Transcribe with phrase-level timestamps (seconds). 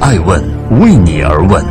[0.00, 0.40] 爱问
[0.80, 1.64] 为你而问。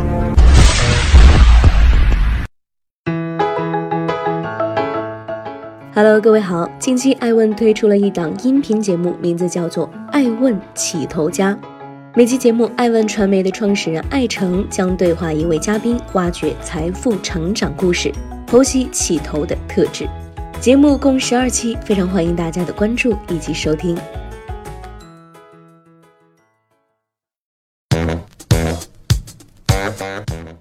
[5.94, 6.68] Hello，各位好。
[6.78, 11.52] 近期爱问推出了一档音频节目，名字叫做《爱问起头家》。
[12.14, 18.12] 每期节目，爱问传媒的创始人艾诚将对话一位嘉宾，挖掘财富成长故事，
[18.46, 20.06] 剖析起头的特质。
[20.60, 23.96] 节目共十二期，非常欢迎大家的关注以及收听。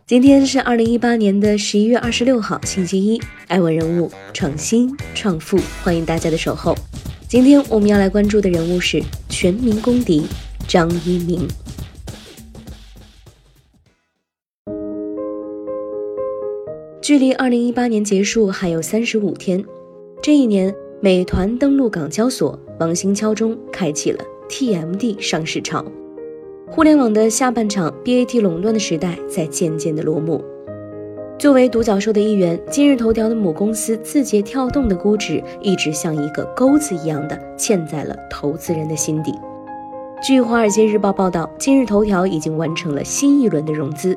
[0.07, 3.21] 今天是二零一八年的十一月二十六号，星期一。
[3.49, 6.73] 爱问人物创新创富，欢迎大家的守候。
[7.27, 10.25] 今天我们要来关注的人物是全民公敌
[10.65, 11.45] 张一鸣。
[17.01, 19.61] 距离二零一八年结束还有三十五天，
[20.23, 25.83] 这一年，美团登陆港交所，王兴敲钟，开启了 TMD 上市潮。
[26.69, 30.43] 互联网的下半场，BAT 垄断的时代在渐渐的落幕。
[31.39, 39.33] 作为独角兽的一员，今日头条的母公司字节跳动的估值一直像一个钩子一样的嵌在了投资人的心底。
[40.21, 44.15] 据《华尔街日报》报道，今日头条已经完成了新一轮的融资，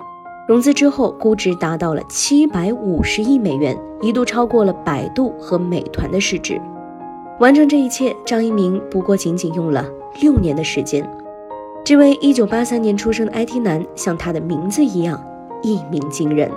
[0.49, 6.61] 融资之后估值达到了七百五十亿美元，一度超过了百度和美团的市值。
[7.39, 9.87] 完成这一切，张一鸣不过仅仅用了
[10.21, 11.09] 六年的时间。
[11.83, 15.21] 这位一九八三年出生的 IT 男，像他的名字一样
[15.63, 16.49] 一鸣惊人。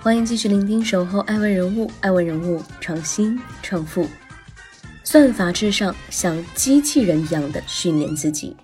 [0.00, 4.06] 欢迎继续聆听《守候爱问人物》，爱问人物创新创富，
[5.04, 8.56] 算法至上，像机器人一样的训练自己。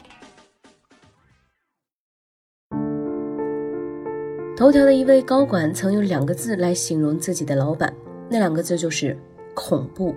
[4.57, 7.93] 头条的一位高管曾用两个字来形容自己的老板，
[8.31, 9.17] 那两个字就是
[9.55, 10.15] 恐怖。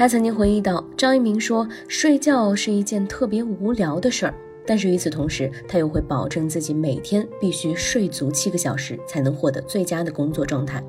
[0.00, 4.34] 他曾经回忆到，张一鸣说：“睡觉是一件特别无聊的事儿，
[4.66, 10.82] 但是与此同时，他又会保证自己每天必须睡足七个小时，才能获得最佳的工作状态。”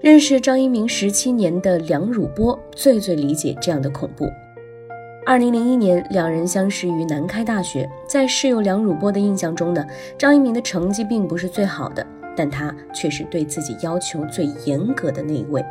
[0.00, 4.26] 认识张一鸣十七年的梁汝波最最理解这样的恐怖。
[5.26, 15.62] 二零零一年，两人相识于南开大学，在室友梁汝波的印象中呢，张一鸣的成绩并不是最好的，但他却是对自己要求最严格的那一位。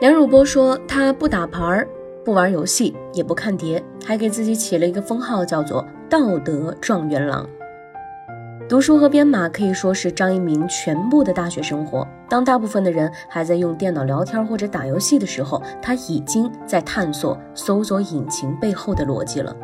[0.00, 1.86] 梁汝波说：“他不打牌，
[2.24, 7.46] 不玩游戏，也不看碟，还给自己起了一个封号，叫做‘道德状元郎’。
[8.66, 12.06] 读书和编码可以说是张一鸣全部的大学生活。
[12.30, 19.54] 当大部分的人还在用电脑聊天或者打游戏的时候，他已经在探索搜索引擎背后的逻辑了。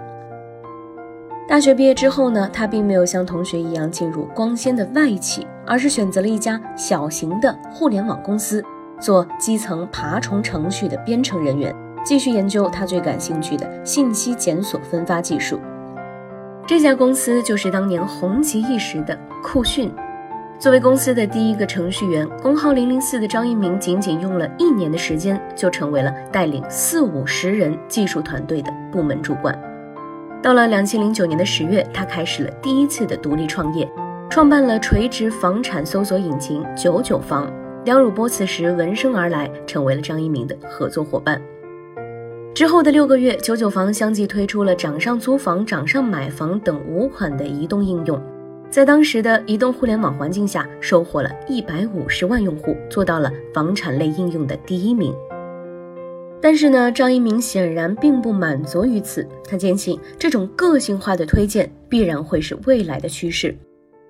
[1.49, 8.63] 大学毕业之后呢，他并没有像同学一样进入光鲜的外企，而是选择了一家小型的互联网公司。”
[9.01, 11.75] 做基层爬虫程序的编程人员，
[12.05, 15.61] 继续研究他最感兴趣的信息检索分发技术。
[16.67, 19.93] 这家公司就是当年红极一时的酷讯。
[20.59, 29.57] 作为公司的第一个程序员，工号零零四的张一鸣，仅仅用了一年的时间，就成为了带领四五十人技术团队的部门主管。
[30.43, 33.87] 到了两千零九年的十月，他开始了第一次的独立创业，
[34.31, 37.47] 创办了垂直房产搜索引擎九九房。
[37.87, 41.41] 梁汝波此时闻声而来，成为了张一鸣的合作伙伴。
[42.53, 48.21] 之后的六个月，九九房相继推出了掌上租房、掌上买房等五款的移动应用，
[48.69, 55.15] 在当时的移动互联网环境下，收获了一百五十万用户，做到了房产类应用的第一名。
[56.43, 63.57] 但是呢，张一鸣显然并不满足于此，他坚信这种个性化的推荐必然会是未来的趋势。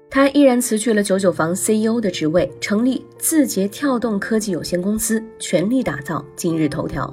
[0.09, 7.13] 他毅然辞去了九九房 CEO 的职位，成立字节跳动科技有限公司，全力打造今日头条。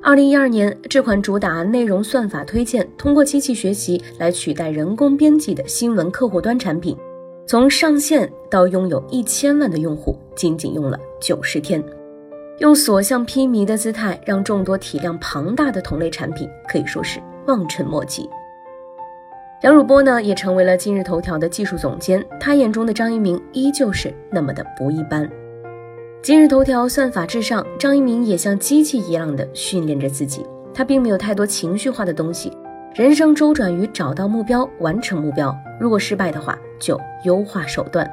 [0.00, 6.96] 二零一二年，这款主打内容算法推荐，通过机器学习来取代人工编辑的新闻客户端产品，
[7.46, 11.82] 从上线到拥有一千万的用户，仅仅用了九十天，
[12.58, 18.30] 用所向披靡的姿态，让众多体量庞大的同类产品可以说是望尘莫及。
[19.62, 22.24] 杨汝波呢，也成为了今日头条的技术总监。
[22.38, 25.28] 他眼中的张一鸣依旧是那么的不一般。
[26.22, 30.46] 今日头条算法至上，张一鸣也像机器一样的训练着自己。
[30.72, 32.52] 他并没有太多情绪化的东西，
[32.94, 35.52] 人生周转于找到目标、完成目标。
[35.80, 38.08] 如果失败的话，就优化手段。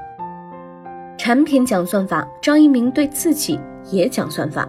[1.15, 3.59] 产品讲算法，张一鸣对自己
[3.91, 4.67] 也讲算法。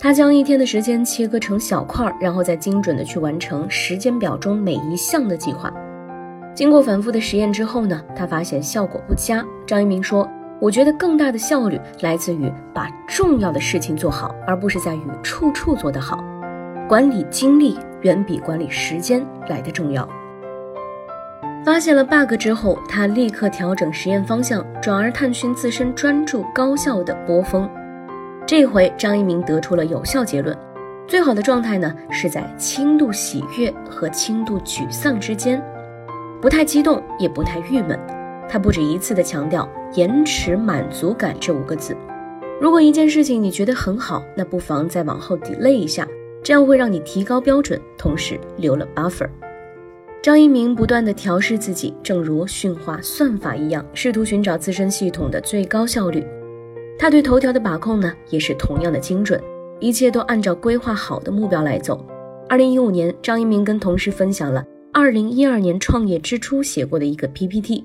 [0.00, 5.72] 他将一天的时间切割成小块，然后再精准的去完成时间表中每一项的计划。
[6.54, 9.44] 经过反复的实验之后呢，他发现效果不佳。
[9.66, 10.28] 张一鸣说
[10.60, 16.22] ：“我觉得更大的效率来自于把重要的事情做好，而不是在于处处做得好。
[16.88, 20.06] 管理精力远比管理时间来的重要。
[21.64, 27.70] 发现了 bug 之后，他立刻调整实验方向，转而探寻自身专注高效的波峰。
[28.44, 30.54] 这回张一鸣得出了有效结论：
[31.06, 35.62] 最好的状态呢是在轻度喜悦和轻度沮丧之间，
[36.42, 37.98] 不太激动也不太郁闷。
[38.48, 41.96] 他不止一次地强调“延迟满足感”这五个字。
[42.60, 46.06] 如果一件事情你觉得很好，那不妨再往后 delay 一下，
[46.42, 49.28] 这样会让你提高标准，同时留了 buffer。
[50.20, 56.26] 张一鸣不断地调试自己，正如驯化算法一样，试图寻找自身系统的最高效率。
[56.98, 59.40] 他对头条的把控呢，也是同样的精准，
[59.80, 62.04] 一切都按照规划好的目标来走。
[62.48, 67.82] 二零一五年，张一鸣跟同事分享了二零一二年创业之初写过的一个 PPT，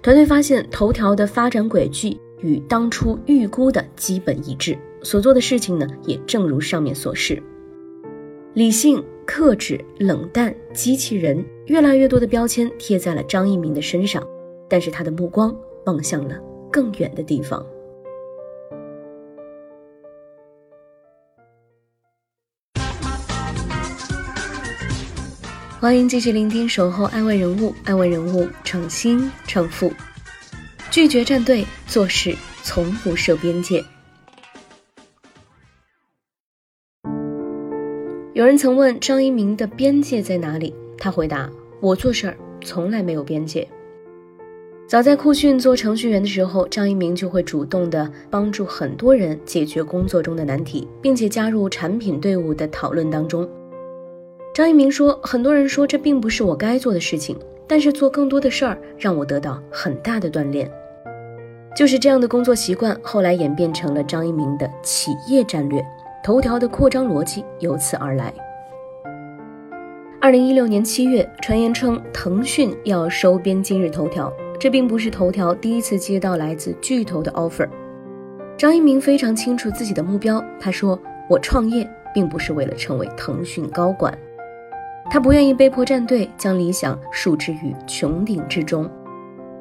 [0.00, 7.42] 团队发现头条的发展轨迹与当初预估的基本一致，所做的事情呢，也正如上面所示，
[8.54, 9.04] 理性。
[9.30, 14.26] 克制、冷淡、机器人，越来越多的标签贴在了张一鸣的身上，
[14.66, 16.40] 但是他的目光望向了
[16.72, 17.62] 更远的地方。
[25.80, 29.92] 欢迎继续聆听《守候爱问人物》，爱问人物创新创富，
[30.90, 32.34] 拒绝站队，做事
[32.64, 33.84] 从不设边界。
[38.34, 41.48] 有人曾问张一鸣的边界在哪里，他回答
[41.80, 43.64] ：“我做事儿从来没有边界。”
[44.88, 53.48] 早在酷讯做程序员的时候，张一鸣就会主动的帮助很多人解决工作中的难题，并且加入产品队伍的讨论当中。
[54.58, 60.68] 张一鸣说：“很多人说这并不是我该做的事情，但是做更多的事儿让我得到很大的锻炼。”
[61.76, 65.80] 就是这样的工作习惯，后来演变成了张一鸣的企业战略。
[66.24, 68.34] 头条的扩张逻辑由此而来。
[70.20, 77.68] 二零一六年七月，传言称腾讯要收编今日头条，这并不是头条第一次接到来自巨头的 offer。
[78.56, 80.98] 张一鸣非常清楚自己的目标，他说
[81.30, 84.12] ：“我创业并不是为了成为腾讯高管，
[85.10, 88.88] 他不愿意被迫站队，将理想束之于穹顶之中。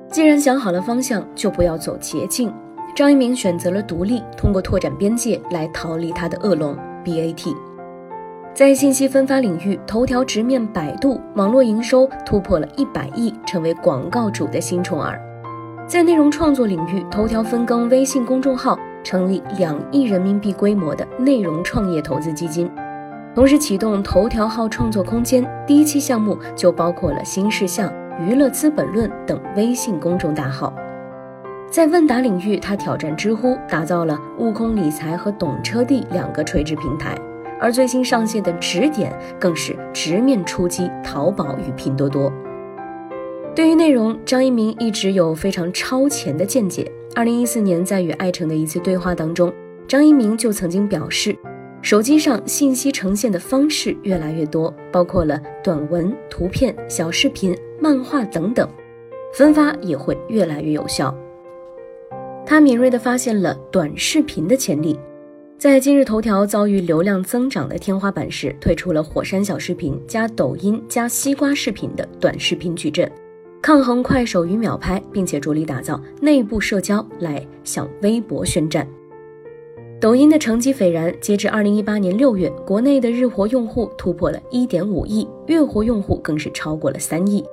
[0.09, 2.53] 既然想好了方向，就不要走捷径。”
[2.95, 7.55] 张一鸣选择了独立，通过拓展边界来逃离他的恶龙 BAT。
[8.55, 15.21] 在信息分发领域，头条直面百度，网络营收突破了一百亿，成为广告主的新宠儿。
[15.88, 22.67] 在内容创作领域，头条分羹微信公众号，成立两亿人民币规模的内容创业投资基金，
[23.37, 30.73] 同时启动头条号创作空间，第一期项目就包括了新事项、娱乐资本论等微信公众大号。
[31.69, 37.15] 在问答领域，他挑战知乎，打造了悟空理财和懂车帝两个垂直平台，
[37.61, 42.33] 而最新上线的指点更是直面出击淘宝与拼多多。
[43.53, 46.91] 对于内容，张一鸣一直有非常超前的见解。
[47.13, 49.53] 二零一四年，在与爱成的一次对话当中，
[49.87, 51.37] 张一鸣就曾经表示，
[51.81, 58.68] 手机上信息呈现的方式越来越多，包括了短文、图片、小视频、漫画等等，
[59.33, 61.15] 分发也会越来越有效。
[62.45, 65.00] 他敏锐地发现了短视频的潜力，
[65.57, 73.09] 在今日头条遭遇流量增长的天花板时，推出了火山小视频加抖音加西瓜视频的短视频矩阵，
[73.61, 78.85] 抗衡快手与秒拍，并且着力打造内部社交来向微博宣战。
[79.99, 87.44] 抖音的成绩斐然，截至二零一八年六月，国内的日活用户突破了一点五亿，月活用户更是超过了三亿。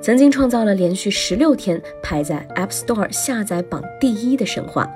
[0.00, 4.90] 曾经创造了连续十六天排在 App Store 下载榜第一的神话。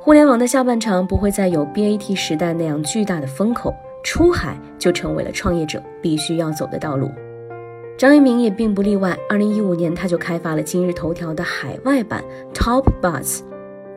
[0.00, 3.72] 互联网的下半场不会再有 BAT 时代那样巨大的风口，
[4.02, 7.08] 出海就成为了创业者必须要走的道路。
[7.96, 9.16] 张一鸣也并不例外。
[9.28, 13.42] 二零一五年，他就开发了今日头条的海外版 Top Buzz，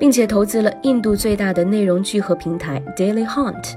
[0.03, 3.71] 并且投资了印度最大的内容聚合平台 Daily Hunt。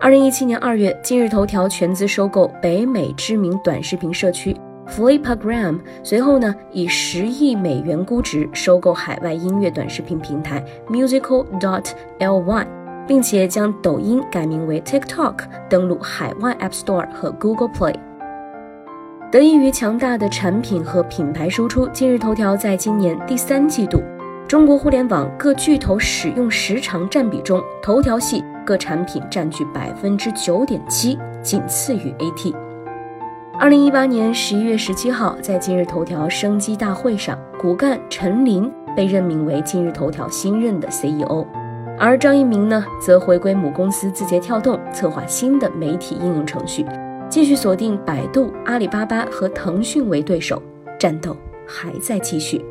[0.00, 4.56] 二零一七年二月，今日头条全资收购北美知名短视频社区。
[4.88, 12.66] Flipgram，随后呢，以十亿美元估值收购海外音乐短视频平台 Musical dot ly，
[13.06, 17.94] 并且将抖音改名为 TikTok，登陆海外 App Store 和 Google Play。
[19.30, 24.02] 得益于强大的产品和品牌输出，今日头条在今年第三季度
[24.48, 32.54] 中国互联网各巨头使用时长占比中，头条系各产品占据百分之九点七，仅次于 AT。
[33.58, 41.44] 二零一八年十一月十七号，在今日头条升级大会上，骨干陈琳被任命为今日头条新任的 CEO。
[41.98, 46.86] 而张一鸣呢，则回归母公司字节跳动，策划新的媒体应用程序，
[47.28, 50.62] 继续锁定百度、阿里巴巴和腾讯为对手，
[51.00, 51.36] 战斗
[51.66, 52.64] 还在继续。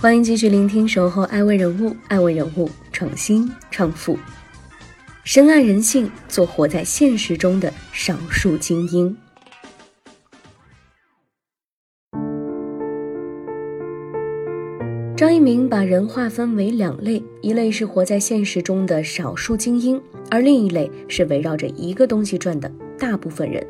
[0.00, 4.18] 欢迎继续聆听《守候爱问人物》，爱问人物创新创富，
[5.24, 9.14] 深谙人性，做活在现实中的少数精英。
[15.14, 23.62] 张一鸣把人划分为两类，一类是活在现实中的少数精英，而另一类是围绕着一个东西转的大部分人。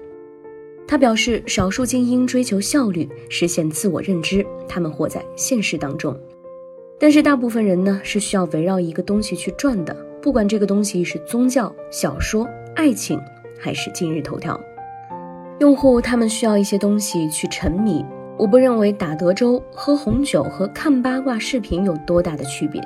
[0.90, 6.12] 他表示，少数精英追求效率，实现自我认知，他们活在现实当中；
[6.98, 12.44] 但是大部分人呢，是需要围绕一个东西去转的，不管这个东西是宗教、小说、
[12.74, 13.20] 爱情，
[13.56, 14.60] 还是今日头条。
[15.60, 18.04] 用户他们需要一些东西去沉迷。
[18.36, 22.82] 我不认为打德州、喝红酒和看八卦视频有多大的区别。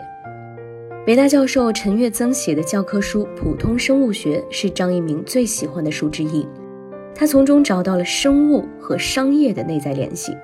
[1.07, 6.47] 北大教授陈月增写的教科书《普通生物学》是张一鸣最喜欢的书之一，
[7.15, 10.37] 他从中找到了生物和商业的内在联系。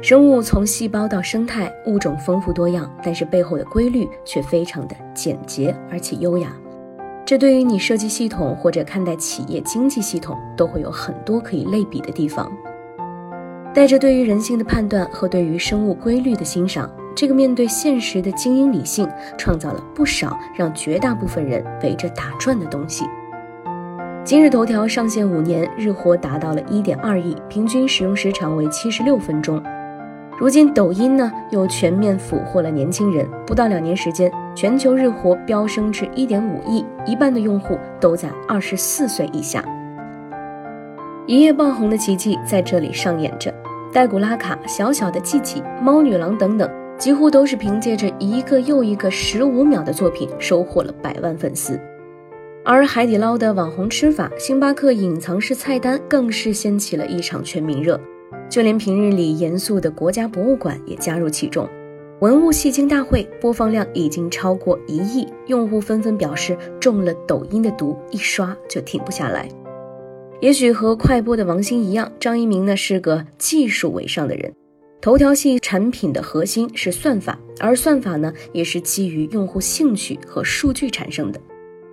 [0.00, 6.52] 生物从细胞到生态，物种丰富多样，但是背后的规律却非常的简洁而且优雅。
[7.26, 12.50] 这对于你设计系统或者看待企业经济系统，都会有很多可以类比的地方。
[13.74, 23.04] 带着对于人性的判断和对于生物规律的欣赏，这个面对现实的精英理性，创造了不少让绝大部分人围着打转的东西。
[24.28, 29.58] 今日头条上线五年，日活达到了一点二亿，平均使用时长为七十六分钟。
[30.38, 39.64] 如今抖音呢，又全面俘获了年轻人，不到两年时间，全球日活飙升至一点五亿，一半的用户都在二十四岁以下。
[41.26, 43.50] 一夜爆红的奇迹在这里上演着，
[43.94, 51.80] 戴古拉卡、小小的季季、猫女郎等等，几乎都是凭借着一个又一个十五秒的作品收获了百万粉丝。
[52.64, 57.98] 而海底捞的网红吃法、星巴克隐藏式菜单更是掀起了一场全民热，
[58.50, 61.66] 就连平日里严肃的国家博物馆也加入其中。
[62.20, 69.48] 文物戏精大会播放量已经超过一亿，用户纷纷表示中了抖音的毒，一刷就停不下来。
[70.40, 74.52] 也许和快播的王兴一样，张一鸣呢是个技术为上的人。
[75.00, 81.40] 头条系产品的核心是算法，而算法呢也是基于用户兴趣和数据产生的。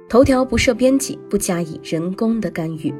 [0.08, 2.94] 头条不设编辑，不加以人工的干预，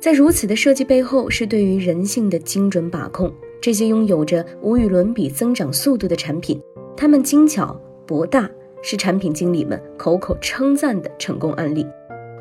[0.00, 3.30] 在如此的设计背后，是对于人性的精准把控。
[3.60, 6.60] 这些拥有着无与伦比增长速度的产品，
[6.96, 8.50] 它们精巧博大，
[8.82, 11.86] 是产品经理们口口称赞的成功案例。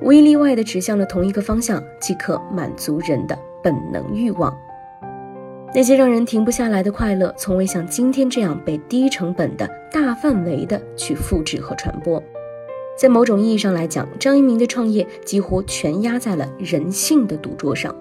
[0.02, 4.58] 无一例外地指向了同一个方向，即可满足人的本能欲望。
[5.76, 12.24] 那些让人停不下来的快乐，从未像今天这样被低成本的大范围的去复制和传播。
[13.02, 17.96] 在某种意义上来讲，张一鸣的创业几乎全压在了人性的赌桌上。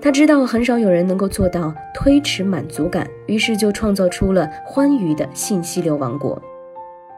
[0.00, 6.40] 他知道很少有人能够做到推迟满足感，于是就创造出了欢愉的信息流王国。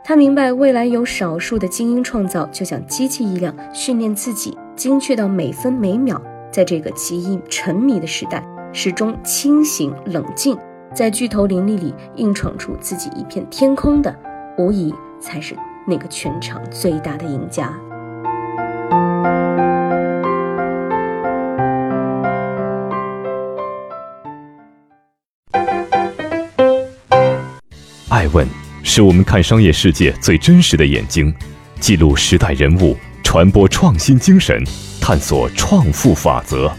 [0.03, 6.21] 他明白，未来有少数的精英创造，就像机器一样训练自己，精确到每分每秒。
[6.51, 10.59] 在这个极易沉迷的时代，始终清醒冷静，
[10.93, 14.13] 在巨头林立里硬闯出自己一片天空的，
[14.59, 15.55] 无疑才是
[15.91, 17.69] 那个全场最大的赢家。
[28.09, 28.47] 爱问。
[28.83, 31.33] 是我们看商业世界最真实的眼睛，
[31.79, 34.61] 记录时代人物，传播创新精神，
[35.01, 36.73] 探索创富法则。